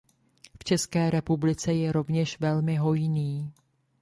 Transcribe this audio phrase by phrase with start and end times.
[0.61, 3.53] V České republice je rovněž velmi hojný.